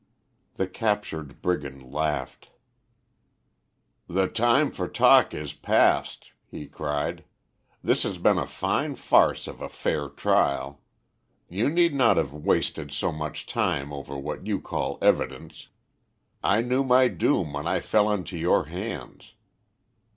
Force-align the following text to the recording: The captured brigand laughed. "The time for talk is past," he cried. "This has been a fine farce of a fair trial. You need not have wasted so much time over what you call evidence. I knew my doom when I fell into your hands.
The 0.55 0.65
captured 0.65 1.43
brigand 1.43 1.83
laughed. 1.93 2.49
"The 4.07 4.27
time 4.27 4.71
for 4.71 4.87
talk 4.87 5.31
is 5.31 5.53
past," 5.53 6.31
he 6.49 6.65
cried. 6.65 7.23
"This 7.83 8.01
has 8.01 8.17
been 8.17 8.39
a 8.39 8.47
fine 8.47 8.95
farce 8.95 9.47
of 9.47 9.61
a 9.61 9.69
fair 9.69 10.09
trial. 10.09 10.81
You 11.47 11.69
need 11.69 11.93
not 11.93 12.17
have 12.17 12.33
wasted 12.33 12.91
so 12.91 13.11
much 13.11 13.45
time 13.45 13.93
over 13.93 14.17
what 14.17 14.47
you 14.47 14.59
call 14.59 14.97
evidence. 15.03 15.67
I 16.43 16.61
knew 16.63 16.83
my 16.83 17.07
doom 17.07 17.53
when 17.53 17.67
I 17.67 17.79
fell 17.79 18.11
into 18.11 18.39
your 18.39 18.65
hands. 18.65 19.35